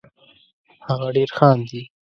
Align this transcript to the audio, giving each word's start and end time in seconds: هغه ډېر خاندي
هغه 0.87 1.07
ډېر 1.15 1.29
خاندي 1.37 1.81